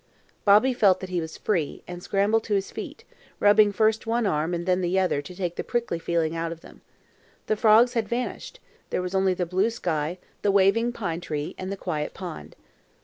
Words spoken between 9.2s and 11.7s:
the blue sky, the waving pine tree,